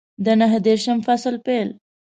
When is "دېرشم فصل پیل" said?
0.67-1.69